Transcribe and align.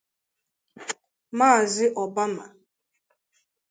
Maazị 1.37 1.85
Obama 2.03 2.45